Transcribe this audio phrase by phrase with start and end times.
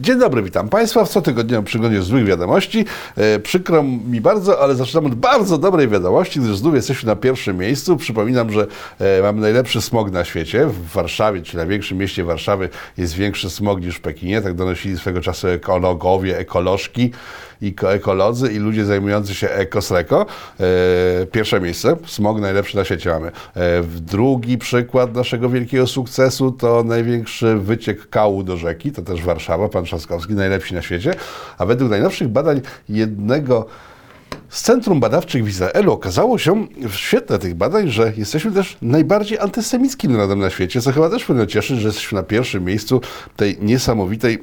[0.00, 2.84] Dzień dobry, witam Państwa w cotygodniowym przeglądzie złych wiadomości.
[3.16, 7.56] E, przykro mi bardzo, ale zaczynamy od bardzo dobrej wiadomości, gdyż znów jesteśmy na pierwszym
[7.56, 7.96] miejscu.
[7.96, 8.66] Przypominam, że
[8.98, 10.66] e, mamy najlepszy smog na świecie.
[10.66, 12.68] W Warszawie, czyli największym mieście Warszawy,
[12.98, 14.42] jest większy smog niż w Pekinie.
[14.42, 17.10] Tak donosili swego czasu ekologowie, ekolożki
[17.62, 20.26] i ko- ekolodzy i ludzie zajmujący się ekosreko.
[20.60, 23.26] E, pierwsze miejsce, smog najlepszy na świecie mamy.
[23.28, 29.68] E, drugi przykład naszego wielkiego sukcesu to największy wyciek kału do rzeki, to też Warszawa,
[29.68, 31.14] pan Trzaskowski, najlepsi na świecie.
[31.58, 33.66] A według najnowszych badań jednego
[34.48, 39.38] z Centrum Badawczych w Izraelu okazało się w świetle tych badań, że jesteśmy też najbardziej
[39.38, 43.00] antysemickim narodem na świecie, co chyba też powinno cieszyć, że jesteśmy na pierwszym miejscu
[43.36, 44.38] tej niesamowitej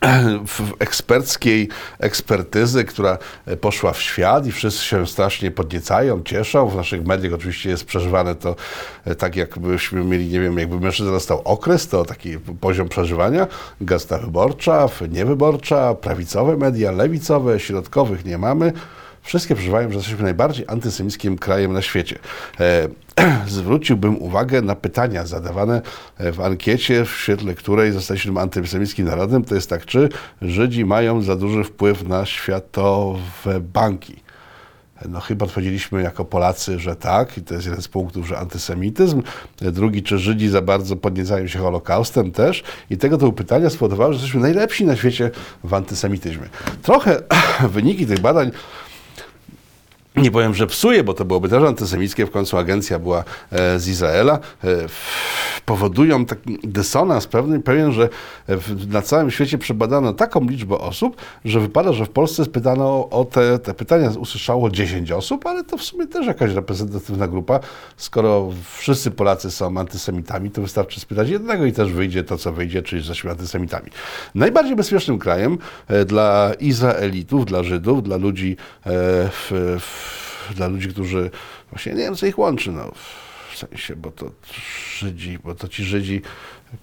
[0.78, 3.18] eksperckiej ekspertyzy, która
[3.60, 6.68] poszła w świat i wszyscy się strasznie podniecają, cieszą.
[6.68, 8.56] W naszych mediach oczywiście jest przeżywane to
[9.04, 13.46] e, tak, jakbyśmy mieli, nie wiem, jakby mężczyzna dostał okres, to taki poziom przeżywania.
[13.80, 18.72] Gazeta wyborcza, niewyborcza, prawicowe media, lewicowe, środkowych nie mamy.
[19.28, 22.18] Wszystkie przeżywają, że jesteśmy najbardziej antysemickim krajem na świecie.
[22.60, 22.88] E,
[23.48, 25.82] zwróciłbym uwagę na pytania zadawane
[26.18, 29.44] w ankiecie, w świetle której zostaliśmy antysemickim narodem.
[29.44, 30.08] To jest tak, czy
[30.42, 34.16] Żydzi mają za duży wpływ na światowe banki?
[35.08, 39.22] No chyba odpowiedzieliśmy jako Polacy, że tak i to jest jeden z punktów, że antysemityzm.
[39.60, 42.62] Drugi, czy Żydzi za bardzo podniecają się Holokaustem też.
[42.90, 45.30] I tego typu pytania spowodowały, że jesteśmy najlepsi na świecie
[45.64, 46.48] w antysemityzmie.
[46.82, 47.22] Trochę
[47.74, 48.50] wyniki tych badań
[50.18, 53.88] nie powiem, że psuje, bo to byłoby też antysemickie, w końcu agencja była e, z
[53.88, 54.68] Izraela, e,
[55.64, 58.08] powodują taki dysonans pewien, pewien że
[58.88, 63.58] na całym świecie przebadano taką liczbę osób, że wypada, że w Polsce spytano o te,
[63.58, 67.60] te pytania, usłyszało 10 osób, ale to w sumie też jakaś reprezentatywna grupa.
[67.96, 72.82] Skoro wszyscy Polacy są antysemitami, to wystarczy spytać jednego i też wyjdzie to, co wyjdzie,
[72.82, 73.90] czyli jesteśmy antysemitami.
[74.34, 80.07] Najbardziej bezpiecznym krajem e, dla Izraelitów, dla Żydów, dla ludzi w, w
[80.54, 81.30] dla ludzi, którzy
[81.70, 82.92] właśnie nie wiem, co ich łączy, no,
[83.52, 84.30] w sensie, bo to
[84.98, 86.22] Żydzi, bo to ci Żydzi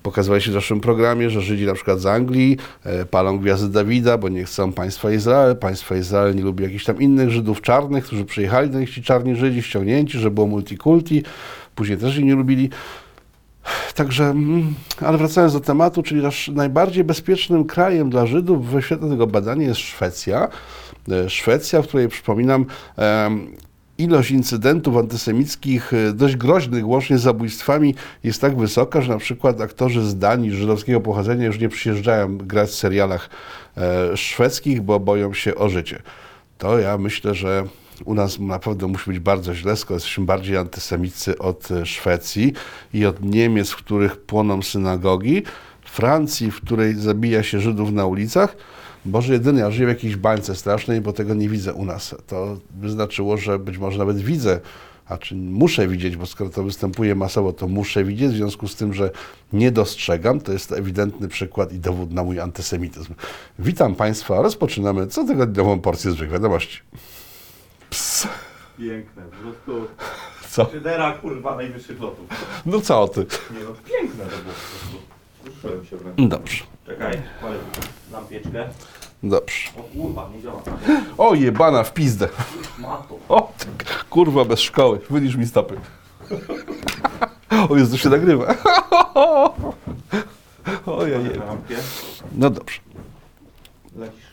[0.03, 4.18] pokazywali się w naszym programie, że Żydzi na przykład z Anglii e, palą gwiazdy Dawida,
[4.18, 8.26] bo nie chcą państwa Izrael, państwo Izrael nie lubi jakichś tam innych Żydów czarnych, którzy
[8.26, 11.24] przyjechali do nich ci czarni Żydzi, ściągnięci, że było multikulti,
[11.76, 12.70] później też ich nie lubili.
[13.96, 16.22] Także, mm, ale wracając do tematu, czyli
[16.52, 20.48] najbardziej bezpiecznym krajem dla Żydów we świetle tego badania jest Szwecja.
[21.12, 22.66] E, Szwecja, w której przypominam,
[23.98, 29.62] ilość incydentów antysemickich, e, dość groźnych, łącznie z zabójstwami, jest tak wysoka, że na przykład
[29.62, 33.30] aktorzy z Danii żydowskiego pochodzenia już nie przyjeżdżają grać w serialach
[33.78, 36.02] e, szwedzkich, bo boją się o życie.
[36.58, 37.64] To ja myślę, że
[38.06, 42.54] u nas naprawdę musi być bardzo źle, skoro jesteśmy bardziej antysemicy od e, Szwecji
[42.94, 45.44] i od Niemiec, w których płoną synagogi,
[45.86, 48.58] Francji, w której zabija się Żydów na ulicach.
[49.06, 52.16] Boże jedyny, ja żyję w jakiejś bańce strasznej, bo tego nie widzę u nas.
[52.28, 54.60] To by znaczyło, że być może nawet widzę,
[55.08, 58.76] a czy muszę widzieć, bo skoro to występuje masowo, to muszę widzieć, w związku z
[58.76, 59.12] tym, że
[59.54, 63.14] nie dostrzegam, to jest ewidentny przykład i dowód na mój antysemityzm.
[63.60, 66.80] Witam Państwa, rozpoczynamy cotygodniową porcję złych wiadomości.
[68.78, 69.88] Piękne, po prostu
[70.50, 70.66] co?
[70.72, 72.26] Szydera kurwa najwyższych lotów.
[72.66, 73.20] No co ty?
[73.52, 74.98] Nie no, piękne to było po prostu.
[75.46, 76.30] Ruszyłem się wręcz.
[76.30, 77.56] Dobrze, Czekaj, palę
[78.12, 78.70] dam pieczkę.
[79.24, 79.70] dobrze.
[79.80, 80.62] O kurwa, nie działa.
[81.18, 82.28] O jebana w pizdę.
[82.80, 83.18] Mato.
[83.30, 83.66] O, ty,
[84.10, 85.76] kurwa bez szkoły, wylisz mi stopy.
[87.70, 88.46] O Jezu, się nagrywa.
[90.86, 91.18] O ja.
[92.32, 92.80] No dobrze.
[93.96, 94.26] Lecisz.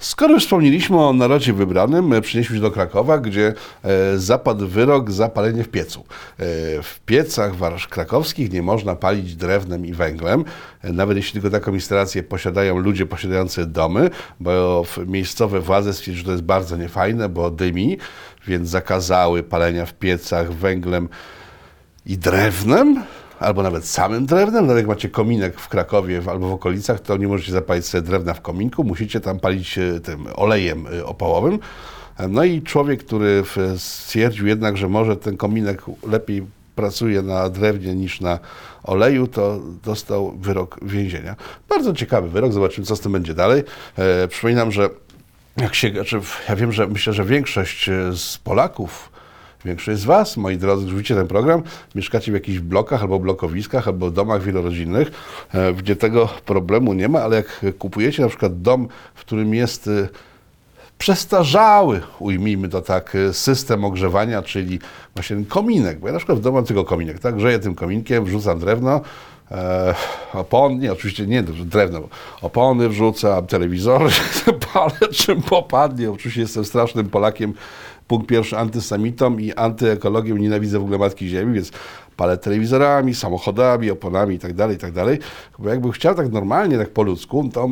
[0.00, 5.10] Skoro już wspomnieliśmy o narodzie wybranym, e, przenieśmy się do Krakowa, gdzie e, zapadł wyrok
[5.10, 6.00] za palenie w piecu.
[6.00, 6.04] E,
[6.82, 10.44] w piecach warsz krakowskich nie można palić drewnem i węglem,
[10.84, 16.32] nawet jeśli tylko taką instalację posiadają ludzie posiadający domy, bo miejscowe władze stwierdziły, że to
[16.32, 17.98] jest bardzo niefajne, bo dymi,
[18.46, 21.08] więc zakazały palenia w piecach węglem
[22.06, 23.02] i drewnem,
[23.40, 24.66] albo nawet samym drewnem.
[24.66, 28.34] Nawet jak macie kominek w Krakowie albo w okolicach, to nie możecie zapalić sobie drewna
[28.34, 31.58] w kominku, musicie tam palić e, tym olejem e, opałowym.
[32.28, 33.42] No i człowiek, który
[33.76, 38.38] stwierdził jednak, że może ten kominek lepiej pracuje na drewnie niż na
[38.82, 41.36] oleju, to dostał wyrok więzienia.
[41.68, 43.62] Bardzo ciekawy wyrok, zobaczymy co z tym będzie dalej.
[43.96, 44.90] E, przypominam, że
[45.56, 49.10] jak się, znaczy, ja wiem, że myślę, że większość e, z Polaków
[49.64, 51.62] Większość z Was, moi drodzy, widzicie ten program,
[51.94, 55.10] mieszkacie w jakichś blokach albo blokowiskach, albo domach wielorodzinnych,
[55.54, 59.88] e, gdzie tego problemu nie ma, ale jak kupujecie na przykład dom, w którym jest
[59.88, 60.08] e,
[60.98, 64.78] przestarzały, ujmijmy to tak, e, system ogrzewania, czyli
[65.14, 67.74] właśnie ten kominek, bo ja na przykład w domu mam tylko kominek, tak, grzeję tym
[67.74, 69.00] kominkiem, wrzucam drewno,
[69.50, 69.94] e,
[70.32, 72.00] opon, nie, oczywiście nie drewno,
[72.42, 74.10] opony wrzucam, telewizory
[74.72, 76.10] palę czym popadnie.
[76.10, 77.54] Oczywiście jestem strasznym Polakiem,
[78.10, 81.70] punkt pierwszy antysemitą i antyekologiem, nienawidzę w ogóle Matki Ziemi, więc
[82.16, 84.92] palę telewizorami, samochodami, oponami i tak dalej, i tak.
[85.58, 87.70] Bo jakbym chciał tak normalnie, tak po ludzku, to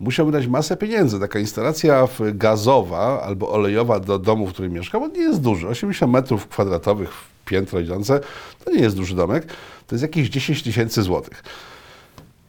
[0.00, 1.20] musiałbym dać masę pieniędzy.
[1.20, 5.68] Taka instalacja gazowa albo olejowa do domu, w którym mieszkam, nie jest duży.
[5.68, 7.10] 80 metrów kwadratowych
[7.44, 8.20] piętro idące,
[8.64, 9.46] to nie jest duży domek.
[9.86, 11.42] To jest jakieś 10 tysięcy złotych.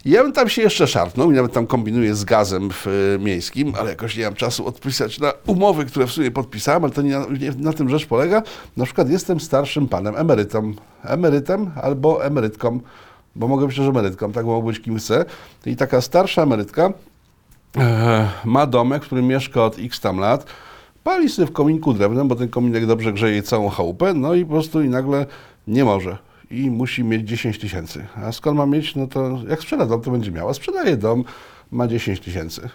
[0.06, 3.74] Ja bym tam się jeszcze szarpnął i nawet tam kombinuję z gazem w, e, miejskim,
[3.80, 7.22] ale jakoś nie mam czasu odpisać na umowy, które w sumie podpisałem, ale to nie
[7.40, 8.44] nie na tym rzecz polega.
[8.78, 12.80] Na przykład jestem starszym panem, emerytą, emerytem albo emerytką,
[13.36, 15.26] bo mogę być też emerytką, tak mogę być kim chcę.
[15.66, 16.94] I taka starsza emerytka
[17.78, 20.46] e, ma domek, w którym mieszka od x tam lat,
[21.04, 24.52] pali sobie w kominku drewnem, bo ten kominek dobrze grzeje całą chałupę, no i po
[24.52, 25.26] prostu i nagle
[25.68, 26.31] nie może.
[26.52, 28.06] I musi mieć 10 tysięcy.
[28.16, 28.96] A skąd ma mieć?
[28.96, 30.54] No to jak sprzeda dom, to będzie miała.
[30.54, 31.24] Sprzedaje dom,
[31.72, 32.70] ma 10 tysięcy.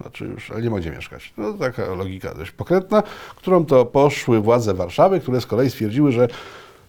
[0.00, 1.32] Znaczy już, ale nie ma gdzie mieszkać.
[1.36, 3.02] No taka logika dość pokrętna,
[3.36, 6.28] którą to poszły władze Warszawy, które z kolei stwierdziły, że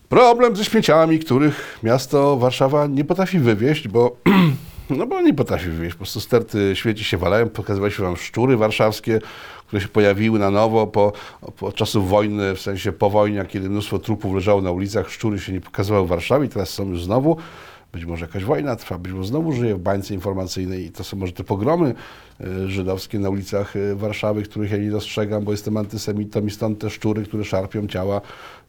[0.10, 4.16] problem ze śmieciami, których miasto Warszawa nie potrafi wywieźć, bo
[4.90, 5.96] no bo nie potrafi wywieźć.
[5.96, 7.50] Po prostu sterty śmieci się walają.
[7.50, 9.20] Pokazywaliśmy wam szczury warszawskie,
[9.74, 11.14] które się pojawiły na nowo po,
[11.58, 15.10] po czasów wojny, w sensie po wojnie, kiedy mnóstwo trupów leżało na ulicach.
[15.10, 17.38] Szczury się nie pokazywały w Warszawie, teraz są już znowu.
[17.94, 21.18] Być może jakaś wojna trwa, być może znowu żyje w bańce informacyjnej i to są
[21.18, 21.94] może te pogromy
[22.42, 26.80] e, żydowskie na ulicach e, Warszawy, których ja nie dostrzegam, bo jestem antysemitą i stąd
[26.80, 28.22] te szczury, które szarpią ciała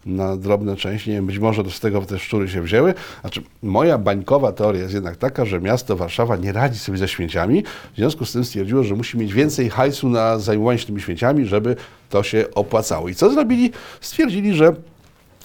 [0.07, 1.11] na drobne części.
[1.11, 2.95] Nie wiem, być może z tego te szczury się wzięły.
[3.21, 7.65] Znaczy, moja bańkowa teoria jest jednak taka, że miasto Warszawa nie radzi sobie ze śmieciami,
[7.93, 11.47] w związku z tym stwierdziło, że musi mieć więcej hajsu na zajmowanie się tymi śmieciami,
[11.47, 11.77] żeby
[12.11, 13.09] to się opłacało.
[13.09, 13.73] I co zrobili?
[14.01, 14.75] Stwierdzili, że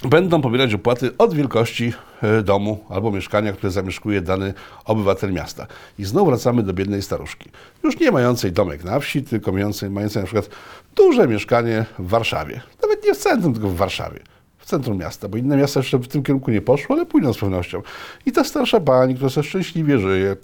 [0.03, 4.53] będą pobierać opłaty od wielkości e, domu albo mieszkania, które zamieszkuje dany
[4.85, 5.67] obywatel miasta.
[5.99, 7.49] I znowu wracamy do biednej staruszki.
[7.83, 10.49] Już nie mającej domek na wsi, tylko mającej, mającej na przykład
[10.95, 12.61] duże mieszkanie w Warszawie.
[12.81, 14.19] Nawet nie w centrum, tylko w Warszawie.
[14.57, 17.37] W centrum miasta, bo inne miasta jeszcze w tym kierunku nie poszły, ale pójdą z
[17.37, 17.81] pewnością.
[18.25, 20.35] I ta starsza pani, która sobie szczęśliwie żyje,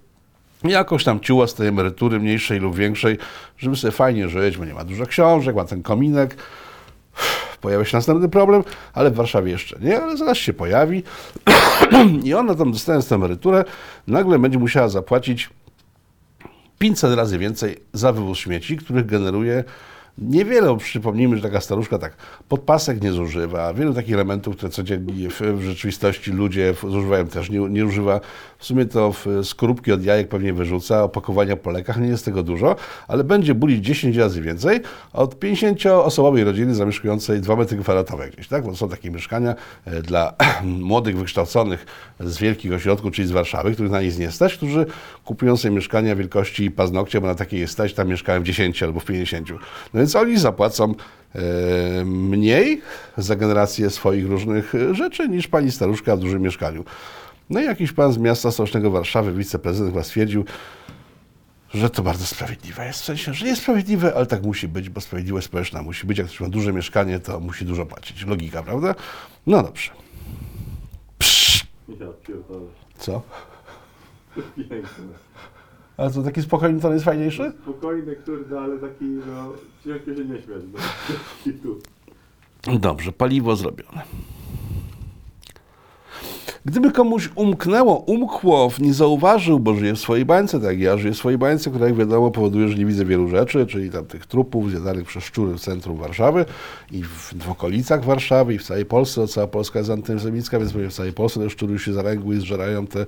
[0.63, 3.17] jakoś tam ciuła z tej emerytury mniejszej lub większej,
[3.57, 6.35] żeby sobie fajnie żyć, bo nie ma dużo książek, ma ten kominek.
[7.65, 8.63] Pojawia się następny problem,
[8.93, 11.03] ale w Warszawie jeszcze nie, ale zaraz się pojawi.
[12.23, 13.65] I ona tam dostając tę emeryturę,
[14.07, 15.49] nagle będzie musiała zapłacić
[16.79, 19.63] 500 razy więcej za wywóz śmieci, których generuje
[20.17, 20.77] niewiele.
[20.77, 22.15] Przypomnijmy, że taka staruszka tak
[22.49, 27.59] podpasek nie zużywa, wielu takich elementów, które codziennie w, w rzeczywistości ludzie zużywają też nie,
[27.59, 28.21] nie używa.
[28.57, 32.43] W sumie to w, skorupki od jajek pewnie wyrzuca, opakowania po lekach, nie jest tego
[32.43, 32.75] dużo,
[33.07, 34.79] ale będzie bulić 10 razy więcej
[35.13, 38.65] od 50-osobowej rodziny zamieszkującej 2 metry kwadratowe gdzieś, tak?
[38.65, 40.33] Bo są takie mieszkania e, dla
[40.63, 41.85] młodych, wykształconych
[42.19, 44.85] z wielkich ośrodków, czyli z Warszawy, których na nic nie stać, którzy
[45.25, 48.99] kupują sobie mieszkania wielkości paznokcia, bo na takie jest stać, tam mieszkają w 10 albo
[48.99, 49.49] w 50.
[49.93, 50.95] No więc oni zapłacą
[51.35, 52.81] e, mniej
[53.17, 56.85] za generację swoich różnych e, rzeczy niż pani staruszka w dużym mieszkaniu.
[57.49, 60.45] No i jakiś pan z miasta stołecznego Warszawy, wiceprezydent chyba stwierdził,
[61.73, 63.01] że to bardzo sprawiedliwe jest.
[63.01, 66.17] W sensie, że jest sprawiedliwe, ale tak musi być, bo sprawiedliwość społeczna musi być.
[66.17, 68.25] Jak ktoś ma duże mieszkanie, to musi dużo płacić.
[68.25, 68.95] Logika, prawda?
[69.47, 69.91] No dobrze.
[71.17, 71.65] Psz,
[72.97, 73.21] co?
[74.69, 75.25] Piękne.
[75.97, 77.53] A co, taki spokojny ton jest fajniejszy?
[77.63, 79.53] Spokojny, kurde, ale taki, no,
[79.83, 80.61] ciężko się nie śmiać.
[82.65, 82.75] No.
[82.79, 84.01] Dobrze, paliwo zrobione.
[86.65, 91.17] Gdyby komuś umknęło, umkło, nie zauważył, bo żyje w swojej bańce, tak ja żyję w
[91.17, 94.71] swojej bańce, która jak wiadomo powoduje, że nie widzę wielu rzeczy, czyli tam tych trupów
[94.71, 96.45] zjadanych przez szczury w centrum Warszawy
[96.91, 100.71] i w, w okolicach Warszawy i w całej Polsce, bo cała Polska jest antysemicka, więc
[100.73, 103.05] w całej Polsce te szczury się zaręgły i zżerają te e,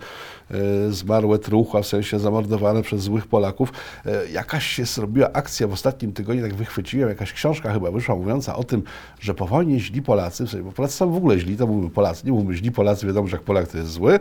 [0.91, 3.73] zmarłe truchła, w sensie zamordowane przez złych Polaków.
[4.05, 8.55] E, jakaś się zrobiła akcja w ostatnim tygodniu, tak wychwyciłem, jakaś książka chyba wyszła mówiąca
[8.55, 8.83] o tym,
[9.19, 11.89] że po wojnie źli Polacy, w sensie, bo Polacy są w ogóle źli, to mówimy
[11.89, 14.19] Polacy, nie mówimy źli Polacy, wiadomo, że jak Polak to jest zły,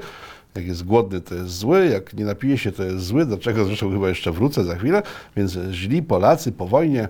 [0.55, 3.65] jak jest głodny, to jest zły, jak nie napije się, to jest zły, do czego
[3.65, 5.03] zresztą chyba jeszcze wrócę za chwilę,
[5.37, 7.09] więc źli Polacy po wojnie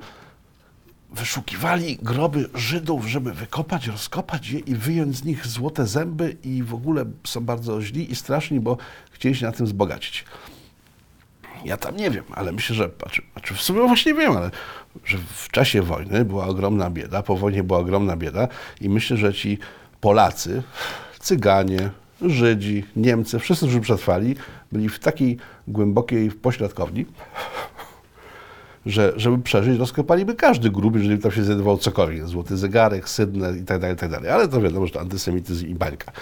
[1.13, 6.75] wyszukiwali groby Żydów, żeby wykopać, rozkopać je i wyjąć z nich złote zęby i w
[6.75, 8.77] ogóle są bardzo źli i straszni, bo
[9.11, 10.25] chcieli się na tym wzbogacić.
[11.65, 14.51] Ja tam nie wiem, ale myślę, że, znaczy, znaczy w sumie właśnie wiem, ale
[15.05, 18.49] że w czasie wojny była ogromna bieda, po wojnie była ogromna bieda
[18.81, 19.59] i myślę, że ci
[20.01, 20.63] Polacy,
[21.19, 21.91] Cyganie,
[22.23, 24.35] Żydzi, Niemcy, wszyscy, którzy przetrwali,
[24.73, 25.37] byli w takiej
[25.69, 27.07] głębokiej pośladkowni,
[28.87, 33.65] że żeby przeżyć, rozkopaliby każdy grób, jeżeli tam się znajdował cokolwiek, złoty zegarek, sydnę i
[33.65, 34.27] tak dalej, i tak.
[34.27, 36.13] Ale to wiadomo, że to antysemityzm i bańka.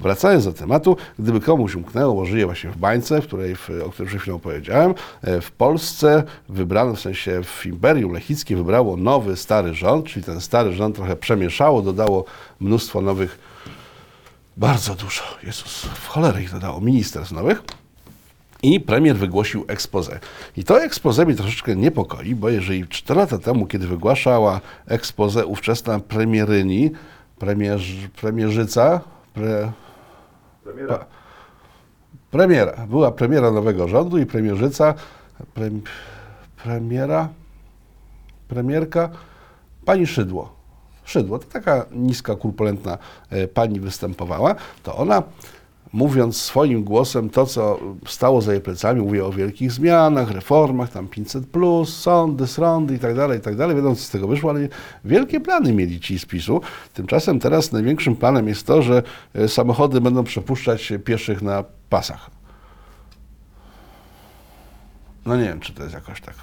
[0.00, 4.08] Wracając do tematu, gdyby komuś umknęło, żyje właśnie w bańce, w której, w, o której
[4.08, 9.74] przed chwilą powiedziałem, e, w Polsce wybrano, w sensie w Imperium Lechickie wybrało nowy, stary
[9.74, 12.24] rząd, czyli ten stary rząd trochę przemieszało, dodało
[12.60, 13.53] mnóstwo nowych
[14.56, 17.62] bardzo dużo, Jezus, w cholerę ich dodało, ministerstw nowych.
[18.62, 20.20] I premier wygłosił expose.
[20.56, 26.00] I to expose mnie troszeczkę niepokoi, bo jeżeli 4 lata temu, kiedy wygłaszała expose ówczesna
[26.00, 26.90] premieryni,
[27.38, 29.00] premierz, premierzyca,
[29.34, 29.72] pre,
[30.64, 30.98] Premiera.
[30.98, 31.06] Pa-
[32.30, 34.94] premiera, była premiera nowego rządu i premierzyca,
[35.54, 35.70] pre,
[36.62, 37.28] premiera,
[38.48, 39.10] premierka,
[39.84, 40.54] pani Szydło.
[41.04, 42.98] Szydło, to taka niska, kurpulentna
[43.30, 45.22] e, pani występowała, to ona
[45.94, 51.08] mówiąc swoim głosem to, co stało za jej plecami, mówiła o wielkich zmianach, reformach, tam
[51.08, 53.76] 500 plus, sądy, sądy i tak dalej, i tak dalej.
[53.76, 54.68] Wiadomo, co z tego wyszło, ale
[55.04, 56.60] wielkie plany mieli ci z PiSu.
[56.94, 59.02] Tymczasem teraz największym planem jest to, że
[59.34, 62.30] e, samochody będą przepuszczać pieszych na pasach.
[65.26, 66.34] No nie wiem, czy to jest jakoś tak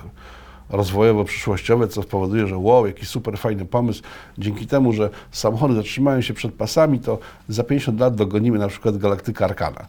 [0.72, 4.04] rozwojowo-przyszłościowe, co spowoduje, że wow, jaki super fajny pomysł.
[4.38, 8.98] Dzięki temu, że samochody zatrzymają się przed pasami, to za 50 lat dogonimy na przykład
[8.98, 9.86] galaktykę Arkana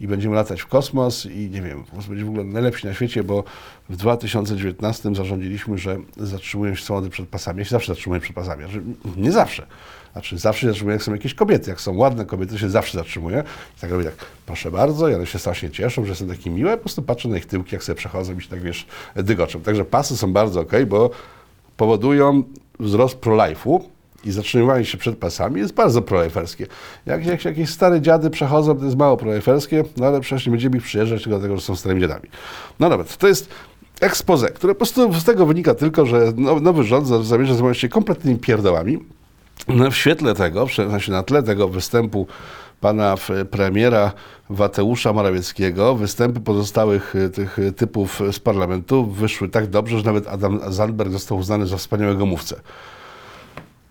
[0.00, 3.24] i będziemy latać w kosmos i nie wiem, prostu będzie w ogóle najlepsi na świecie,
[3.24, 3.44] bo
[3.88, 7.58] w 2019 zarządziliśmy, że zatrzymują się samochody przed pasami.
[7.58, 8.62] Ja się zawsze zatrzymuję przed pasami.
[8.62, 8.82] Znaczy,
[9.16, 9.66] nie zawsze.
[10.12, 11.70] Znaczy zawsze się zatrzymuję, jak są jakieś kobiety.
[11.70, 13.44] Jak są ładne kobiety, się zawsze zatrzymuję.
[13.78, 14.14] I tak robię tak,
[14.46, 17.36] proszę bardzo, i one się strasznie cieszą, że jestem taki miły, po prostu patrzę na
[17.36, 19.60] ich tyłki, jak sobie przechodzą i się tak, wiesz, dygoczą.
[19.60, 21.10] Także pasy są bardzo ok, bo
[21.76, 22.42] powodują
[22.80, 23.80] wzrost pro-life'u
[24.24, 26.66] i zatrzymywanie się przed pasami jest bardzo proliferskie.
[27.06, 30.76] Jak, jak jakieś stare dziady przechodzą, to jest mało proliferskie, no ale przecież nie będziemy
[30.76, 32.28] ich przyjeżdżać tylko dlatego, że są starymi dziadami.
[32.80, 33.48] No dobra, to jest
[34.00, 37.78] expose, które po prostu z tego wynika tylko, że now- nowy rząd za- zamierza zająć
[37.78, 38.98] się kompletnymi pierdołami.
[39.68, 42.26] No, w świetle tego, sensie na tle tego występu
[42.80, 44.12] pana f- premiera
[44.50, 50.28] Wateusza Morawieckiego, występy pozostałych y, tych y, typów z parlamentu wyszły tak dobrze, że nawet
[50.28, 52.60] Adam Zandberg został uznany za wspaniałego mówcę.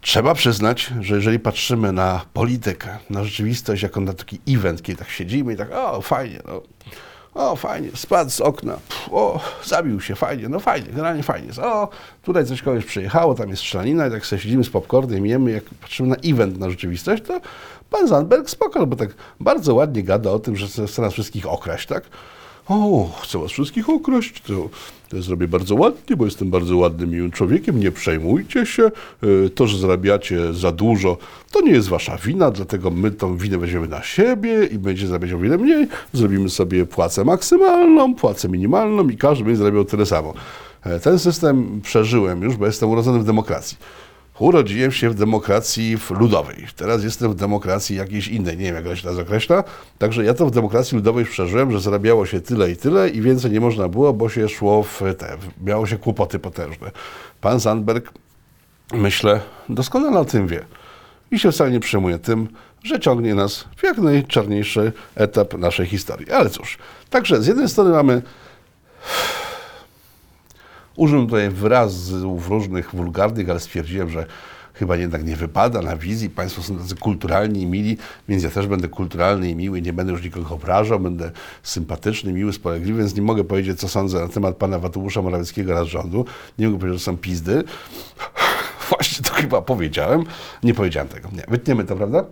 [0.01, 5.09] Trzeba przyznać, że jeżeli patrzymy na politykę, na rzeczywistość, jako na taki event, kiedy tak
[5.09, 6.61] siedzimy i tak, o fajnie, no,
[7.33, 11.89] o fajnie, spadł z okna, Pff, o zabił się, fajnie, no fajnie, generalnie fajnie o
[12.23, 15.63] tutaj coś kogoś przyjechało, tam jest strzelanina i tak sobie siedzimy z popcornem jemy, jak
[15.63, 17.41] patrzymy na event, na rzeczywistość, to
[17.89, 21.87] pan Zandberg spoko, bo tak bardzo ładnie gada o tym, że chce nas wszystkich okraść,
[21.87, 22.03] tak?
[22.69, 24.69] O, chcę was wszystkich okraść, to,
[25.09, 28.83] to zrobię bardzo ładnie, bo jestem bardzo ładnym, człowiekiem, nie przejmujcie się,
[29.45, 31.17] E, to, że zarabiacie za dużo,
[31.51, 35.31] to nie jest wasza wina, dlatego my tą winę weźmiemy na siebie i będzie zarabiać
[35.33, 40.33] o wiele mniej, zrobimy sobie płacę maksymalną, płacę minimalną i każdy będzie zarabiał tyle samo.
[40.83, 43.77] E, Ten system przeżyłem już, bo jestem urodzony w demokracji.
[44.39, 46.67] Urodziłem się w demokracji ludowej.
[46.75, 48.57] Teraz jestem w demokracji jakiejś innej.
[48.57, 49.63] Nie wiem, jak to się teraz określa.
[49.97, 53.51] Także ja to w demokracji ludowej przeżyłem, że zarabiało się tyle i tyle i więcej
[53.51, 56.91] nie można było, bo się szło w te, miało się kłopoty potężne.
[57.41, 58.11] Pan Sandberg,
[58.93, 60.65] myślę, doskonale o tym wie.
[61.31, 62.47] I się wcale nie przejmuje tym,
[62.83, 66.31] że ciągnie nas w jak najczarniejszy etap naszej historii.
[66.31, 66.77] Ale cóż,
[67.09, 68.21] także z jednej strony mamy
[70.99, 74.25] Użyłem tutaj wyrazów różnych wulgarnych, ale stwierdziłem, że
[74.73, 76.29] chyba jednak nie wypada na wizji.
[76.29, 77.97] Państwo są tacy kulturalni i mili,
[78.29, 81.31] więc ja też będę kulturalny i miły, nie będę już nikogo obrażał, będę
[81.63, 85.87] sympatyczny, miły, spolegliwy, więc nie mogę powiedzieć, co sądzę na temat pana Wateusza Morawieckiego oraz
[85.87, 86.25] rządu.
[86.57, 87.63] Nie mogę powiedzieć, że są pizdy.
[88.89, 90.23] Właśnie to chyba powiedziałem.
[90.63, 91.29] Nie powiedziałem tego.
[91.33, 91.43] Nie.
[91.47, 92.25] Wytniemy to, prawda?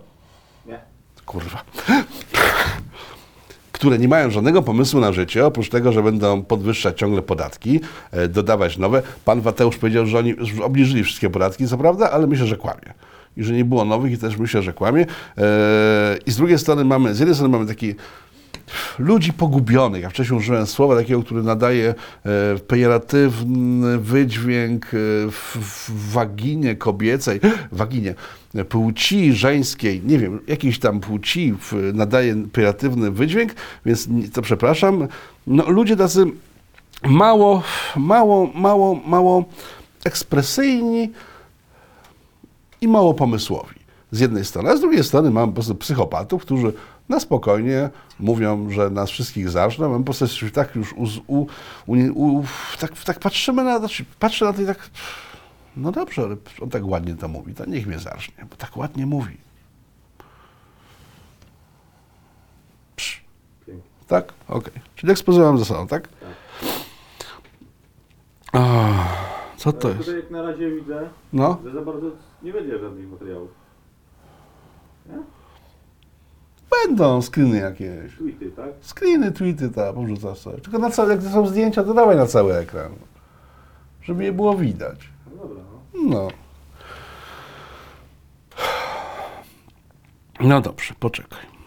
[0.66, 0.78] Nie.
[1.26, 1.64] Kurwa.
[3.78, 7.80] Które nie mają żadnego pomysłu na życie, oprócz tego, że będą podwyższać ciągle podatki,
[8.10, 9.02] e, dodawać nowe.
[9.24, 12.94] Pan Wateusz powiedział, że oni obniżyli wszystkie podatki, co prawda, ale myślę, że kłamie.
[13.36, 15.06] I że nie było nowych i też myślę, że kłamie.
[15.38, 17.94] E, I z drugiej strony mamy, z jednej strony mamy taki
[18.98, 20.02] ludzi pogubionych.
[20.02, 21.94] Ja wcześniej użyłem słowa takiego, które nadaje
[22.24, 24.88] e, pejoratywny wydźwięk e,
[25.30, 27.40] w, waginie kobiecej,
[27.72, 28.14] waginie,
[28.54, 31.54] e, płci żeńskiej, nie wiem, jakiejś tam płci
[31.94, 33.52] nadaje pejoratywny wydźwięk,
[33.86, 35.08] więc to przepraszam.
[35.46, 36.24] No, ludzie tacy
[37.04, 37.62] mało,
[37.96, 39.44] mało, mało, mało
[40.04, 41.12] ekspresyjni,
[42.80, 43.78] i mało pomysłowi.
[44.10, 46.72] Z jednej strony, a z drugiej strony mam po prostu psychopatów, którzy
[47.08, 49.88] na spokojnie mówią, że nas wszystkich zażną.
[49.88, 51.46] Mam po prostu tak już u, u,
[51.86, 52.44] u, u,
[52.80, 54.90] tak, tak patrzymy na, znaczy patrzę na to i tak,
[55.76, 59.06] no dobrze, ale on tak ładnie to mówi, to niech mnie zażnie, bo tak ładnie
[59.06, 59.36] mówi.
[62.96, 63.20] Psz,
[63.66, 63.82] Pięknie.
[64.06, 64.32] tak?
[64.48, 64.72] Okej.
[64.96, 66.08] Czyli ekspozyłem ze sobą, tak?
[68.52, 68.60] O,
[69.56, 70.00] co to jest?
[70.00, 72.06] Tutaj jak na razie widzę, No, że za bardzo
[72.42, 73.50] nie będzie żadnych materiałów.
[75.06, 75.18] Nie?
[76.70, 78.16] Będą screeny jakieś.
[78.16, 78.70] Tweety, tak?
[78.80, 80.58] Screeny, tweety, tak, porzucasz sobie.
[80.58, 82.92] Tylko na cały, jak to są zdjęcia, to dawaj na cały ekran.
[84.02, 85.10] Żeby je było widać.
[85.30, 86.10] No dobra, no.
[86.10, 86.28] No.
[90.40, 91.57] No dobrze, poczekaj.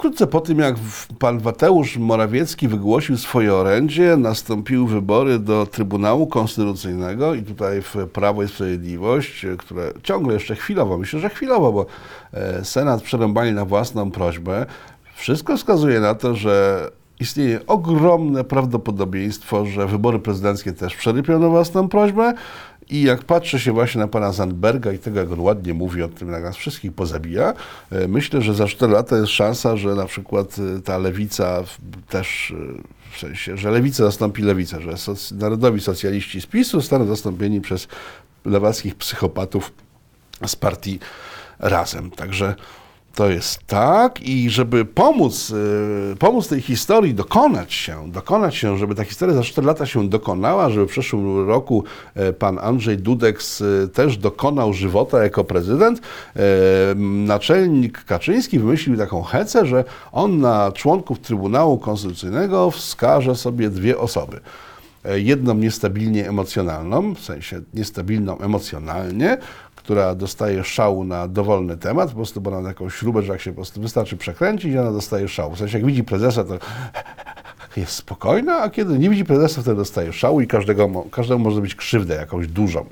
[0.00, 0.74] Wkrótce po tym, jak
[1.18, 8.42] pan Mateusz Morawiecki wygłosił swoje orędzie, nastąpiły wybory do Trybunału Konstytucyjnego i tutaj w Prawo
[8.42, 11.86] i Sprawiedliwość, e, które ciągle jeszcze chwilowo, myślę, że chwilowo, bo
[12.34, 14.66] e, Senat przerąbali na własną prośbę,
[15.14, 16.86] wszystko wskazuje na to, że
[17.20, 22.34] istnieje ogromne prawdopodobieństwo, że wybory prezydenckie też przerypią na własną prośbę.
[22.90, 26.08] I jak patrzę się właśnie na pana Zandberga i tego, jak on ładnie mówi o
[26.08, 27.54] tym, jak nas wszystkich pozabija,
[27.90, 31.62] e, myślę, że za 4 lata jest szansa, że na przykład e, ta lewica
[32.08, 32.82] też, e,
[33.12, 37.88] w sensie, że lewica zastąpi lewicę, że soc- narodowi socjaliści z PiSu zostaną zastąpieni przez
[38.44, 39.72] lewackich psychopatów
[40.46, 40.98] z partii
[41.58, 42.10] Razem.
[42.10, 42.54] Także
[43.14, 45.50] to jest tak i żeby pomóc,
[46.12, 50.08] y, pomóc tej historii dokonać się, dokonać się, żeby ta historia za 4 lata się
[50.08, 53.62] dokonała, żeby w przyszłym roku e, pan Andrzej Dudek s-
[53.92, 56.00] też dokonał żywota jako prezydent,
[56.36, 56.40] e,
[57.26, 64.40] naczelnik Kaczyński wymyślił taką hecę, że on na członków Trybunału Konstytucyjnego wskaże sobie dwie osoby.
[65.04, 69.38] E, jedną niestabilnie emocjonalną, w sensie niestabilną emocjonalnie,
[69.82, 73.50] która dostaje szału na dowolny temat, po prostu bo ma taką śrubę, że jak się
[73.50, 75.54] po prostu wystarczy przekręcić ona dostaje szału.
[75.54, 76.58] W sensie jak widzi prezesa, to
[77.80, 81.74] jest spokojna, a kiedy nie widzi prezesa, wtedy dostaje szału i każdego, każdemu może być
[81.74, 82.86] krzywdę jakąś dużą.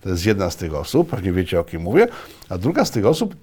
[0.00, 2.08] To jest jedna z tych osób, pewnie wiecie o kim mówię,
[2.48, 3.34] a druga z tych osób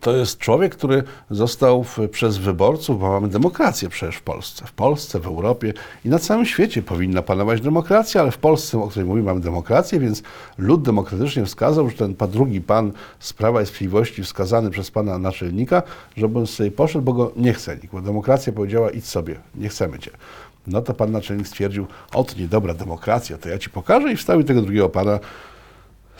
[0.00, 4.66] to jest człowiek, który został w, przez wyborców, bo mamy demokrację przecież w Polsce.
[4.66, 5.72] W Polsce, w Europie
[6.04, 10.00] i na całym świecie powinna panować demokracja, ale w Polsce, o której mówimy, mamy demokrację,
[10.00, 10.22] więc
[10.58, 15.82] lud demokratycznie wskazał, że ten drugi pan z Prawa i Sprawiedliwości wskazany przez pana naczelnika,
[16.16, 19.68] żeby on sobie poszedł, bo go nie chce nikt, bo demokracja powiedziała idź sobie, nie
[19.68, 20.10] chcemy cię.
[20.66, 24.62] No to pan naczelnik stwierdził, oto niedobra demokracja, to ja ci pokażę i wstawił tego
[24.62, 25.18] drugiego pana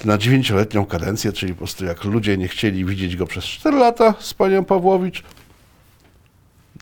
[0.05, 4.15] na dziewięcioletnią kadencję, czyli po prostu jak ludzie nie chcieli widzieć go przez 4 lata
[4.19, 5.23] z panią Pawłowicz,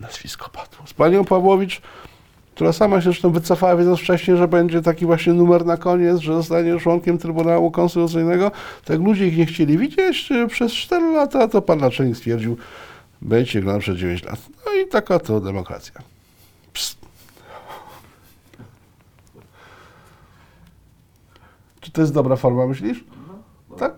[0.00, 1.80] nazwisko padło, z panią Pawłowicz,
[2.54, 6.34] która sama się zresztą wycofała, wiedząc wcześniej, że będzie taki właśnie numer na koniec, że
[6.34, 8.50] zostanie członkiem Trybunału Konstytucyjnego,
[8.84, 12.56] to jak ludzie ich nie chcieli widzieć e, przez 4 lata, to pan naczelnik stwierdził,
[13.22, 14.40] będziecie grał przez 9 lat.
[14.66, 16.17] No i taka to demokracja.
[21.88, 23.04] Czy to jest dobra forma, myślisz?
[23.28, 23.34] No,
[23.70, 23.76] no.
[23.76, 23.92] Tak?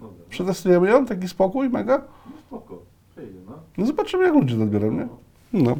[0.00, 0.24] Dobra, no.
[0.30, 1.06] Przetestujemy ją?
[1.06, 2.02] Taki spokój, mega?
[2.30, 2.78] no spoko.
[3.12, 3.52] Przejdzie, no.
[3.78, 5.08] No zobaczymy, jak ludzie odbiorą, nie?
[5.52, 5.76] No.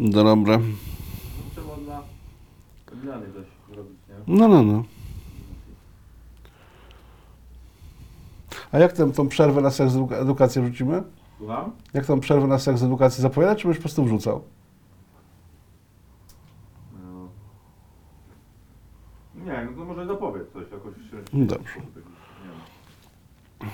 [0.00, 0.58] Dobra.
[0.58, 0.64] No,
[1.52, 2.02] Trzeba dla
[2.92, 4.34] odmiany coś zrobić, nie?
[4.36, 4.84] No, no, no.
[8.72, 11.02] A jak tam tą przerwę na seks eduka- edukację wrzucimy?
[11.38, 11.70] Słucham?
[11.94, 14.42] Jak tą przerwę na seks edukację zapowiadać, czy byś po prostu wrzucał?
[19.44, 21.16] Nie, no to może zapowiedz coś, jakoś się...
[21.32, 21.74] No dobrze.
[21.78, 23.70] Nie wiem.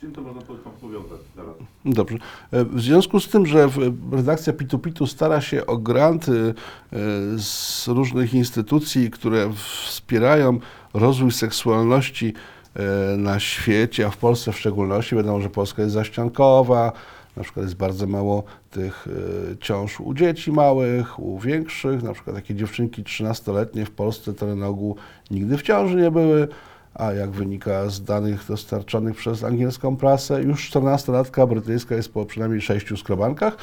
[0.00, 1.54] Czym to można po- tam powiązać zaraz?
[1.84, 2.16] Dobrze.
[2.52, 6.54] E, W związku z tym, że w- redakcja Pitu Pitu stara się o granty
[6.92, 6.96] e,
[7.38, 10.58] z różnych instytucji, które wspierają
[10.94, 12.34] rozwój seksualności
[12.74, 16.92] e, na świecie, a w Polsce w szczególności, wiadomo, że Polska jest zaściankowa,
[17.38, 19.08] na przykład jest bardzo mało tych
[19.52, 24.56] e, ciąż u dzieci małych, u większych, na przykład takie dziewczynki 13-letnie w Polsce to
[24.56, 24.96] na ogół
[25.30, 26.48] nigdy w ciąży nie były,
[26.94, 32.60] a jak wynika z danych dostarczonych przez angielską prasę, już 14-latka brytyjska jest po przynajmniej
[32.60, 33.56] sześciu skrobankach.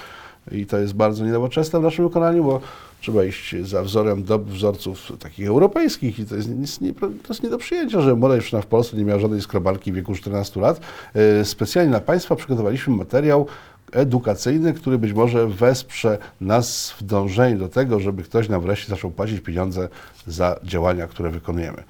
[0.51, 2.61] I to jest bardzo niedowoczesne w naszym wykonaniu, bo
[3.05, 7.43] trzeba iść za wzorem do wzorców takich europejskich i to jest, nic nie, to jest
[7.43, 10.61] nie do przyjęcia, że młoda dziewczyna w Polsce nie miała żadnej skrobanki w wieku 14
[10.61, 10.79] lat.
[11.13, 13.47] E, Specjalnie dla Państwa przygotowaliśmy materiał
[13.91, 19.11] edukacyjny, który być może wesprze nas w dążeniu do tego, żeby ktoś nam wreszcie zaczął
[19.11, 19.89] płacić pieniądze
[20.27, 21.83] za działania, które wykonujemy.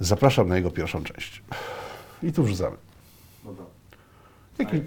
[0.00, 1.42] Zapraszam na jego pierwszą część.
[2.22, 2.76] I tu wrzucamy.
[3.44, 3.64] Dobra.
[4.58, 4.80] Jaki,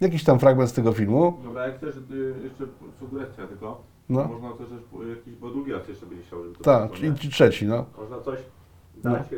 [0.00, 1.38] jakiś tam fragment z tego filmu.
[1.44, 2.64] dobra, jak chcesz, y, jeszcze
[3.00, 3.91] sugestia tylko.
[4.08, 4.24] No.
[4.24, 7.66] Można też też jakiś, bo drugi raz jeszcze będzie chciał, żeby to Tak, ci trzeci,
[7.66, 7.84] no.
[7.98, 8.38] Można coś
[9.04, 9.10] No.
[9.10, 9.36] dać, e,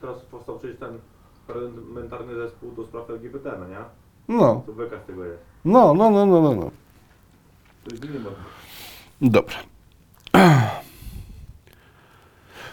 [0.00, 0.98] teraz powstał przecież ten
[1.46, 3.78] parlamentarny zespół do spraw LGBT, no nie?
[4.28, 5.42] No, To wykaz tego jest.
[5.64, 6.54] no, no, no, no, no.
[6.54, 6.70] no.
[7.84, 8.44] To jest nie można.
[9.22, 9.54] Dobra.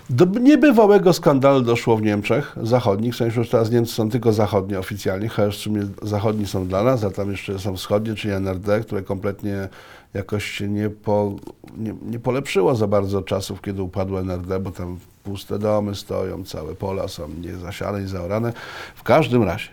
[0.09, 4.79] Do niebywałego skandalu doszło w Niemczech zachodnich, w sensie, że teraz Niemcy są tylko zachodnie
[4.79, 8.79] oficjalnie, chociaż w sumie zachodni są dla nas, a tam jeszcze są wschodnie, czyli NRD,
[8.79, 9.69] które kompletnie
[10.13, 11.35] jakoś się nie, po,
[11.77, 16.75] nie, nie polepszyło za bardzo czasów, kiedy upadło NRD, bo tam puste domy stoją, całe
[16.75, 18.53] pola są niezasiane i zaorane.
[18.95, 19.69] W każdym razie.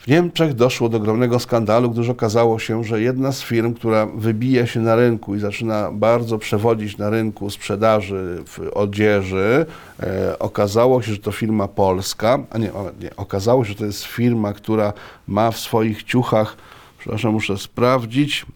[0.00, 4.66] W Niemczech doszło do ogromnego skandalu, gdyż okazało się, że jedna z firm, która wybija
[4.66, 9.66] się na rynku i zaczyna bardzo przewodzić na rynku sprzedaży w odzieży,
[10.02, 14.04] e, okazało się, że to firma polska, a nie, nie, okazało się, że to jest
[14.04, 14.92] firma, która
[15.28, 16.56] ma w swoich ciuchach,
[16.98, 18.46] przepraszam, muszę sprawdzić,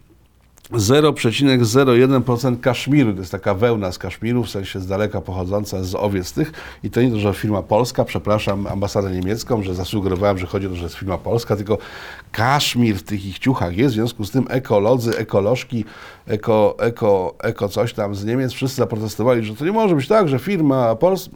[0.71, 6.33] 0,01% kaszmiru, to jest taka wełna z kaszmiru, w sensie z daleka pochodząca z owiec
[6.33, 6.51] tych.
[6.83, 10.69] I to nie to, że firma polska, przepraszam ambasadę niemiecką, że zasugerowałem, że chodzi o
[10.69, 11.77] to, że jest firma polska, tylko
[12.31, 15.85] kaszmir w tych ich ciuchach jest, w związku z tym ekolodzy, ekolożki,
[16.27, 20.29] eko, eko, eko coś tam z Niemiec, wszyscy zaprotestowali, że to nie może być tak,
[20.29, 21.29] że firma Pols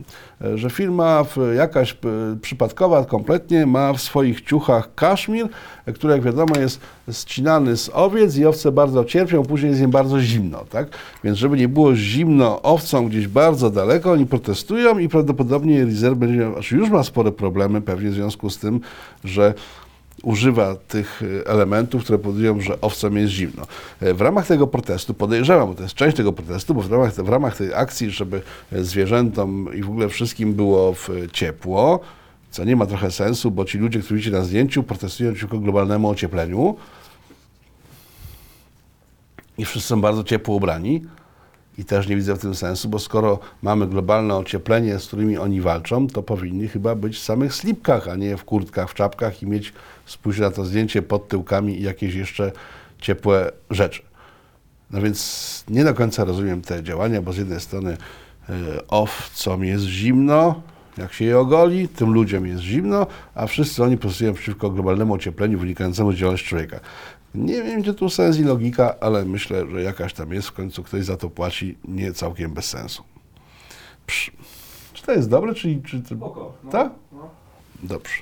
[0.56, 1.26] że firma
[1.56, 1.98] jakaś
[2.42, 5.48] przypadkowa kompletnie ma w swoich ciuchach kaszmir,
[5.94, 10.22] który jak wiadomo jest ścinany z owiec i owce bardzo cierpią, później jest im bardzo
[10.22, 10.88] zimno, tak?
[11.24, 16.52] Więc żeby nie było zimno owcom gdzieś bardzo daleko, oni protestują i prawdopodobnie Rizer będzie,
[16.72, 18.80] już ma spore problemy pewnie w związku z tym,
[19.24, 19.54] że
[20.24, 23.68] używa tych y, elementów, które powodują, że owcom jest zimno.
[24.02, 27.14] E, W ramach tego protestu, podejrzewam, bo to jest część tego protestu, bo w ramach,
[27.14, 32.00] w ramach tej akcji, żeby e, zwierzętom i w ogóle wszystkim było w ciepło,
[32.52, 36.10] co nie ma trochę sensu, bo ci ludzie, którzy widzicie na zdjęciu, protestują przeciwko globalnemu
[36.10, 36.76] ociepleniu
[39.58, 41.02] i wszyscy są bardzo ciepło ubrani.
[41.80, 45.62] I też nie widzę w tym sensu, bo skoro mamy globalne ocieplenie, z którymi oni
[45.62, 49.48] walczą, to powinni chyba być w samych slipkach, a nie w kurtkach, w czapkach i
[49.48, 49.74] mieć,
[50.06, 52.52] spójrzcie na to zdjęcie, pod tyłkami i jakieś jeszcze
[53.02, 54.02] ciepłe rzeczy.
[54.92, 57.98] No więc nie do końca rozumiem te działania, bo z jednej strony
[58.50, 58.54] y,
[58.88, 60.62] owcom jest zimno,
[60.98, 65.60] jak się je ogoli, tym ludziom jest zimno, a wszyscy oni protestują przeciwko globalnemu ociepleniu
[65.60, 66.80] wynikającemu z działalności człowieka.
[67.36, 70.84] Nie wiem, gdzie tu sens i logika, ale myślę, że jakaś tam jest, w końcu
[70.84, 73.04] ktoś za to płaci, nie całkiem bez sensu.
[74.06, 74.32] Psz.
[74.94, 75.82] Czy to jest dobre, czy...
[75.86, 76.16] czy, czy...
[76.16, 76.54] Spoko.
[76.64, 76.92] No, Tak?
[77.12, 77.30] No.
[77.84, 78.14] Dobrze.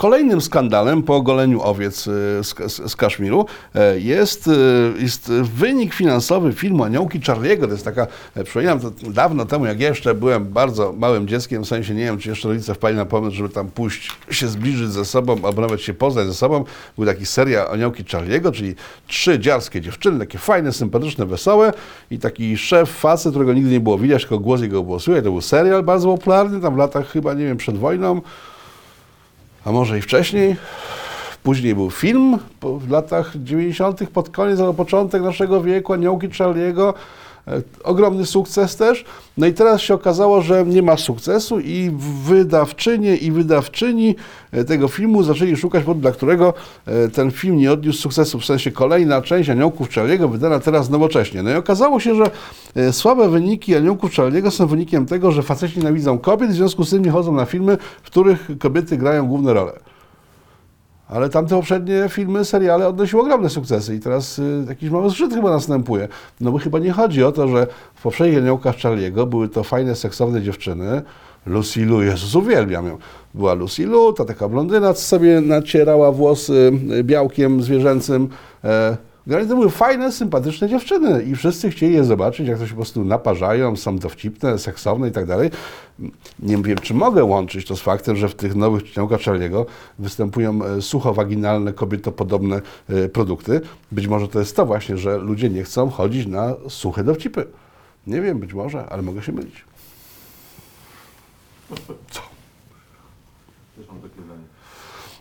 [0.00, 2.10] Kolejnym skandalem po ogoleniu owiec y,
[2.44, 4.52] z, z, z Kaszmiru e, jest, y,
[4.98, 7.64] jest wynik finansowy filmu Aniołki Charlie'ego.
[7.66, 11.68] To jest taka, e, przypominam to dawno temu, jak jeszcze byłem bardzo małym dzieckiem, w
[11.68, 15.04] sensie nie wiem, czy jeszcze rodzice wpadli na pomysł, żeby tam pójść, się zbliżyć ze
[15.04, 16.64] sobą, nawet się poznać ze sobą.
[16.96, 18.74] Był taki seria Aniołki Charlie'ego, czyli
[19.06, 21.72] trzy dziarskie dziewczyny, takie fajne, sympatyczne, wesołe
[22.10, 24.98] i taki szef, facet, którego nigdy nie było widać, tylko głos jego było.
[24.98, 28.20] To był serial bardzo popularny, tam w latach chyba, nie wiem, przed wojną
[29.64, 30.56] a może i wcześniej.
[31.42, 36.94] Później był film w latach 90., pod koniec albo początek naszego wieku, Aniołki Charlie'ego.
[37.48, 39.04] E, Ogromny sukces też.
[39.36, 41.90] No i teraz się okazało, że nie ma sukcesu i
[42.24, 44.16] wydawczynie i wydawczyni
[44.52, 46.54] e, tego filmu zaczęli szukać powodu, dla którego
[46.86, 51.42] e, ten film nie odniósł sukcesu, w sensie kolejna część Aniołków Charlie'ego wydana teraz nowocześnie.
[51.42, 52.30] No i okazało się, że
[52.92, 57.04] słabe wyniki Aniołków Charlie'ego są wynikiem tego, że faceci nienawidzą kobiet, w związku z tym
[57.04, 59.89] nie chodzą na filmy, w których kobiety grają główne role.
[61.10, 65.50] Ale tamte poprzednie filmy, seriale odnosiły ogromne sukcesy i teraz y, jakiś mały zgrzyt chyba
[65.50, 66.08] następuje.
[66.40, 69.96] No bo chyba nie chodzi o to, że w poprzednich Aniołkach Charlie'ego były to fajne,
[69.96, 71.02] seksowne dziewczyny.
[71.46, 72.98] Lucy Liu, Jezus, uwielbiam ją.
[73.34, 78.28] Była Lucy Liu, ta taka blondyna, co sobie nacierała włosy y, białkiem zwierzęcym.
[78.64, 78.96] E,
[79.30, 82.76] Generalnie to były fajne, sympatyczne dziewczyny i wszyscy chcieli je zobaczyć, jak to się po
[82.76, 85.50] prostu naparzają, są dowcipne, seksowne i tak dalej.
[86.38, 89.64] Nie wiem, czy mogę łączyć to z faktem, że w tych nowych Ciągach Charlie'ego
[89.98, 93.60] występują e, suchowaginalne, kobietopodobne e, produkty.
[93.92, 97.46] Być może to jest to właśnie, że ludzie nie chcą chodzić na suche dowcipy.
[98.06, 99.64] Nie wiem, być może, ale mogę się mylić.
[102.10, 102.20] Co?
[103.76, 104.44] Też mam takie zdanie.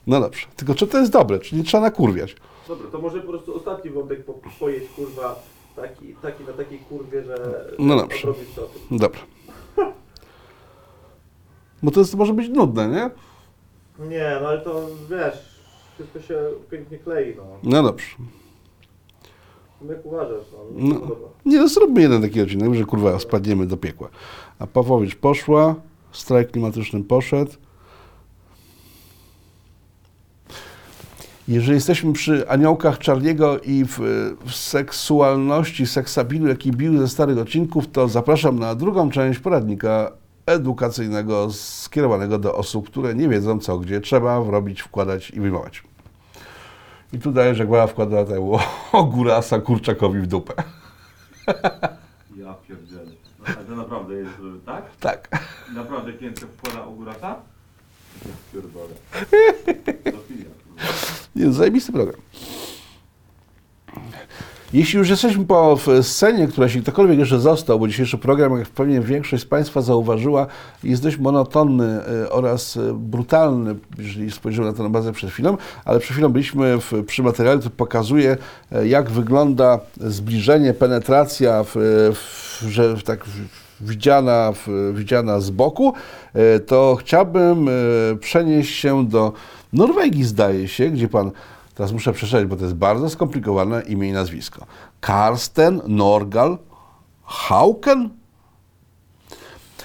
[0.08, 0.46] No dobrze.
[0.56, 1.40] Tylko czy to jest dobre?
[1.40, 2.36] Czy nie trzeba nakurwiać?
[2.70, 5.36] Dobra, to może po prostu ostatni wątek po, pojeść kurwa
[5.76, 8.18] taki, taki na takiej kurwie, że No że dobrze.
[8.30, 8.70] odrobić to.
[8.92, 9.20] Dobra.
[11.84, 13.10] Bo to jest, może być nudne, nie?
[14.08, 15.60] Nie, no ale to wiesz,
[15.96, 16.40] wszystko się
[16.72, 17.44] pięknie klei, no.
[17.64, 18.06] No dobrze.
[19.90, 20.82] Jak uważasz, no.
[20.82, 21.28] Mi się No, podoba.
[21.46, 24.10] nie, no zróbmy jeden taki odcinek, że kurwa spadniemy do piekła.
[24.60, 25.76] A Pawłowicz poszła,
[26.12, 27.52] strajk klimatyczny poszedł.
[31.50, 34.00] Jeżeli jesteśmy przy aniołkach Charliego i w,
[34.46, 40.12] w seksualności, seksabilu, jaki bił ze starych odcinków, to zapraszam na drugą część poradnika
[40.46, 45.84] edukacyjnego skierowanego do osób, które nie wiedzą co, gdzie trzeba robić, wkładać i wyjmować.
[47.14, 48.60] I tu dajesz, jak Bała wkłada tego
[48.92, 50.54] ogórasa kurczakowi w dupę.
[52.38, 53.12] Ja pierdzielę.
[53.40, 54.84] No, ale to naprawdę jest, że tak?
[55.00, 55.46] Tak.
[55.76, 57.36] Naprawdę klientka wkłada ogórasa?
[58.26, 58.94] Ja pierdolę.
[61.36, 62.22] Nie, zajebisty program.
[64.74, 69.02] Jeśli już jesteśmy po scenie, która jeśli ktokolwiek jeszcze został, bo dzisiejszy program, jak pewnie
[69.02, 70.48] większość z Państwa zauważyła,
[70.84, 76.00] jest dość monotonny e, oraz e, brutalny, jeżeli spojrzymy na na bazę przed chwilą, ale
[76.00, 78.38] przed chwilą byliśmy w, przy materiale, który pokazuje,
[78.72, 81.76] e, jak wygląda zbliżenie, penetracja, w,
[82.14, 83.26] w, że tak
[83.82, 84.54] widziana,
[84.94, 85.94] widziana z boku,
[86.34, 87.72] e, to chciałbym e,
[88.20, 89.34] przenieść się do
[89.74, 91.32] Norwegii, zdaje się, gdzie pan
[91.80, 94.66] Teraz muszę przeczytać, bo to jest bardzo skomplikowane imię i nazwisko.
[95.00, 96.58] Karsten Norgal
[97.24, 98.10] Hauken?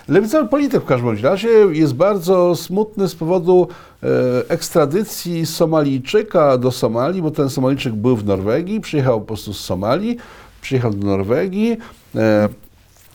[0.09, 3.69] Lewicowy polityk w każdym razie jest bardzo smutny z powodu
[4.03, 4.07] e,
[4.49, 10.17] ekstradycji Somalijczyka do Somalii, bo ten Somalijczyk był w Norwegii, przyjechał po prostu z Somalii,
[10.61, 11.77] przyjechał do Norwegii,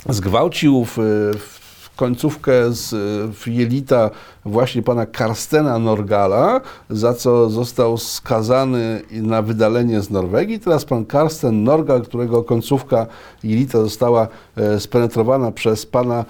[0.10, 0.98] zgwałcił w,
[1.40, 2.90] w końcówkę z
[3.36, 4.10] w jelita
[4.46, 10.60] właśnie pana Karstena Norgala, za co został skazany na wydalenie z Norwegii.
[10.60, 13.08] Teraz pan Karsten Norgal, którego końcówka
[13.44, 16.26] jelita została e, spenetrowana przez pana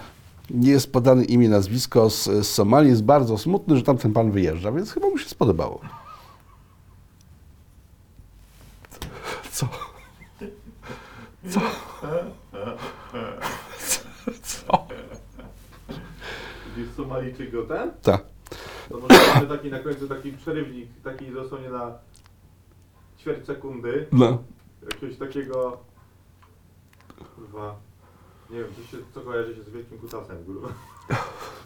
[0.50, 2.90] nie jest podane imię, nazwisko z, z Somalii.
[2.90, 5.82] Jest bardzo smutny, że tamten pan wyjeżdża, więc chyba mu się spodobało.
[9.52, 9.68] Co?
[11.50, 11.62] Co?
[14.42, 14.88] Co?
[16.76, 17.92] Gdzieś Somalijczyk go ten?
[18.02, 18.24] Tak.
[18.90, 21.92] To może mamy taki na końcu taki przerywnik, taki dosłownie na
[23.20, 24.08] ćwierć sekundy.
[24.12, 24.44] No.
[24.92, 25.78] Jakiegoś takiego...
[27.36, 27.76] Kurwa...
[28.50, 30.68] Nie wiem, co, się, co kojarzy się z wielkim kutasem, kurwa.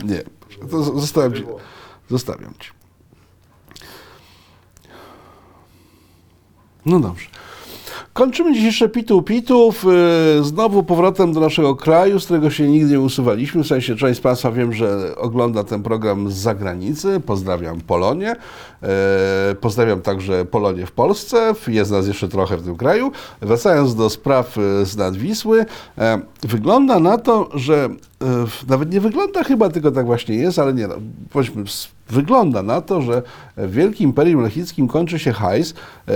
[0.03, 0.23] Nie.
[0.71, 1.41] To z- zostawiam ci.
[1.43, 1.59] Było.
[2.09, 2.71] Zostawiam ci.
[6.85, 7.27] No dobrze.
[8.13, 9.85] Kończymy dzisiejsze Pitu Pitów.
[10.37, 13.63] Yy, Znowu powrotem do naszego kraju, z którego się nigdy nie usuwaliśmy.
[13.63, 17.19] W sensie część z Państwa wiem, że ogląda ten program z zagranicy.
[17.19, 18.35] Pozdrawiam Polonię.
[18.81, 18.87] Yy,
[19.61, 21.53] Pozdrawiam także Polonię w Polsce.
[21.67, 23.11] Jest nas jeszcze trochę w tym kraju.
[23.41, 25.65] Wracając do spraw yy, z Nadwisły.
[26.43, 27.89] Wygląda na to, że
[28.67, 30.95] nawet nie wygląda chyba, tylko tak właśnie jest, ale nie no,
[32.09, 33.21] wygląda na to, że
[33.57, 35.73] w Wielkim Imperium Lechickim kończy się hajs.
[36.07, 36.13] E,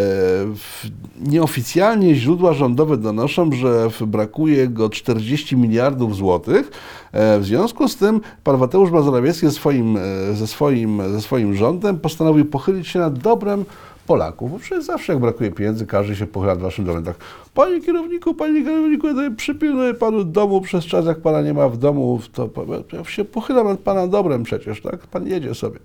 [1.22, 6.72] Nieoficjalnie źródła rządowe donoszą, że brakuje go 40 miliardów złotych.
[7.12, 11.56] E, W związku z tym pan Mateusz Mazorawiecki ze swoim, e, ze swoim, ze swoim
[11.56, 13.66] rządem postanowił pochylić się nad dobrem
[14.08, 17.04] Polaków, bo zawsze jak brakuje pieniędzy, każdy się pochyla nad waszym domem.
[17.04, 17.16] Tak,
[17.54, 21.78] panie kierowniku, panie kierowniku, ja przypilnuję panu domu przez czas, jak pana nie ma w
[21.78, 22.50] domu, to
[22.94, 25.08] ja się pochylam nad pana dobrem przecież, tak?
[25.08, 25.80] Pan jedzie sobie.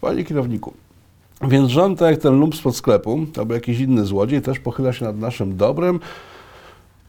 [0.00, 0.74] Panie kierowniku.
[1.42, 5.04] Więc rząd, tak jak ten lump spod sklepu, albo jakiś inny złodziej, też pochyla się
[5.04, 6.00] nad naszym dobrem,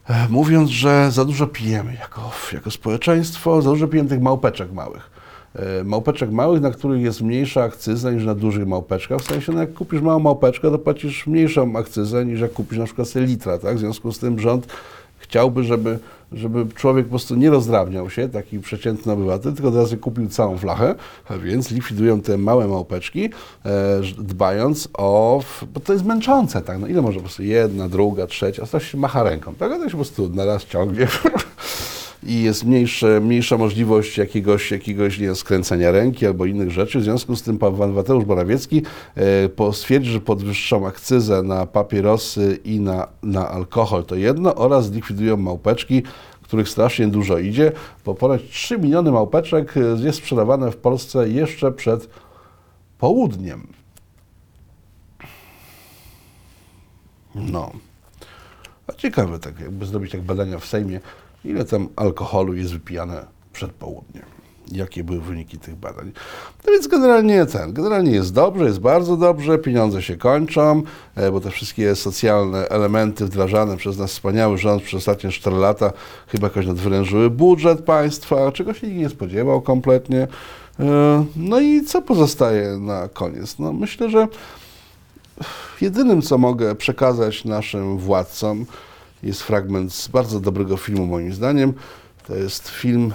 [0.08, 5.15] e, mówiąc, że za dużo pijemy jako, jako społeczeństwo, za dużo pijemy tych małpeczek małych.
[5.56, 9.20] E, Małpeczek małych, na których jest mniejsza akcyza niż na dużych małpeczkach.
[9.20, 12.84] W sensie, no jak kupisz małą małpeczkę, to płacisz mniejszą akcyzę niż jak kupisz na
[12.84, 13.76] przykład litra, tak?
[13.76, 14.66] W związku z tym rząd
[15.18, 15.98] chciałby, żeby,
[16.32, 20.94] żeby człowiek po prostu nie rozdrabniał się, taki przeciętny obywatel, tylko teraz kupił całą flachę,
[21.28, 23.30] a więc likwidują te małe małpeczki,
[23.64, 25.42] e, dbając o...
[25.74, 26.78] Bo to jest męczące, tak?
[26.78, 29.72] No ile może po prostu jedna, druga, trzecia, a to się macha ręką, tak?
[29.72, 31.08] A to się po prostu na raz ciągnie.
[32.26, 36.98] i jest mniejsze, mniejsza możliwość jakiegoś, jakiegoś nie, skręcenia ręki albo innych rzeczy.
[36.98, 38.82] W związku z tym pan Mateusz Morawiecki
[39.58, 45.36] e, stwierdził, że podwyższą akcyzę na papierosy i na, na alkohol to jedno oraz zlikwidują
[45.36, 46.02] małpeczki,
[46.42, 47.72] których strasznie dużo idzie,
[48.04, 52.08] bo ponad 3 miliony małpeczek e, jest sprzedawane w Polsce jeszcze przed
[52.98, 53.66] południem.
[57.34, 57.72] No.
[58.86, 61.00] A ciekawe, tak jakby zrobić tak badania w Sejmie,
[61.46, 64.24] ile tam alkoholu jest wypijane przed południem.
[64.72, 66.12] Jakie były wyniki tych badań.
[66.66, 70.82] No więc generalnie ten, generalnie jest dobrze, jest bardzo dobrze, pieniądze się kończą,
[71.14, 75.92] e, bo te wszystkie socjalne elementy wdrażane przez nas wspaniały rząd przez ostatnie 4 lata
[76.28, 80.28] chyba jakoś nadwyrężyły budżet państwa, czego się nikt nie spodziewał kompletnie.
[80.80, 83.58] E, No i co pozostaje na koniec?
[83.58, 84.28] No myślę, że
[85.80, 88.66] Jedynym, co mogę przekazać naszym władcom,
[89.26, 91.74] jest fragment z bardzo dobrego filmu, moim zdaniem.
[92.26, 93.12] To jest film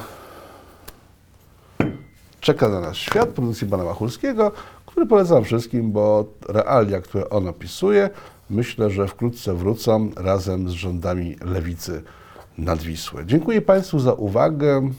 [2.41, 4.51] Czeka na nas świat, produkcji pana Machulskiego,
[4.85, 8.09] który polecam wszystkim, bo realia, które on opisuje,
[8.49, 12.03] myślę, że wkrótce wrócą razem z rządami lewicy
[12.57, 13.25] nad Wisłę.
[13.25, 14.91] Dziękuję Państwu za uwagę.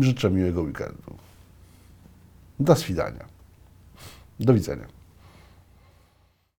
[0.00, 1.16] Życzę miłego weekendu.
[2.60, 3.24] Do swidania.
[4.40, 4.97] Do widzenia.